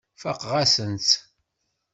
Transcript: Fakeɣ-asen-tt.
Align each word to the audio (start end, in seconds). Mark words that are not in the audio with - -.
Fakeɣ-asen-tt. 0.21 1.11